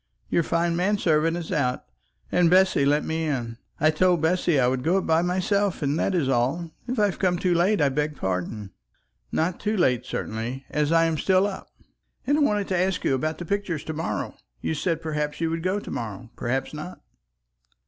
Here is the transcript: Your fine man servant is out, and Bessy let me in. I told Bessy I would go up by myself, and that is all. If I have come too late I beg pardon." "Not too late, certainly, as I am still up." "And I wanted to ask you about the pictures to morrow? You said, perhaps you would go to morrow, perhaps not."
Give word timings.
Your 0.31 0.41
fine 0.41 0.75
man 0.75 0.97
servant 0.97 1.37
is 1.37 1.51
out, 1.51 1.83
and 2.31 2.49
Bessy 2.49 2.85
let 2.85 3.05
me 3.05 3.25
in. 3.25 3.59
I 3.79 3.91
told 3.91 4.19
Bessy 4.19 4.59
I 4.59 4.65
would 4.65 4.81
go 4.83 4.97
up 4.97 5.05
by 5.05 5.21
myself, 5.21 5.83
and 5.83 5.99
that 5.99 6.15
is 6.15 6.27
all. 6.27 6.71
If 6.87 6.97
I 6.97 7.05
have 7.05 7.19
come 7.19 7.37
too 7.37 7.53
late 7.53 7.79
I 7.81 7.89
beg 7.89 8.15
pardon." 8.15 8.71
"Not 9.31 9.59
too 9.59 9.77
late, 9.77 10.03
certainly, 10.07 10.65
as 10.71 10.91
I 10.91 11.05
am 11.05 11.19
still 11.19 11.45
up." 11.45 11.67
"And 12.25 12.39
I 12.39 12.41
wanted 12.41 12.67
to 12.69 12.77
ask 12.79 13.03
you 13.03 13.13
about 13.13 13.37
the 13.37 13.45
pictures 13.45 13.83
to 13.83 13.93
morrow? 13.93 14.33
You 14.59 14.73
said, 14.73 15.03
perhaps 15.03 15.39
you 15.39 15.51
would 15.51 15.61
go 15.61 15.79
to 15.79 15.91
morrow, 15.91 16.31
perhaps 16.35 16.73
not." 16.73 17.01